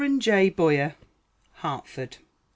[0.17, 0.49] J.
[0.49, 0.95] BOYER.
[1.57, 2.17] HARTFORD.